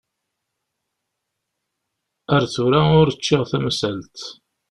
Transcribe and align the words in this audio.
Ar 2.35 2.43
tura 2.53 2.81
ur 2.99 3.09
ččiɣ 3.17 3.43
tamsalt. 3.49 4.17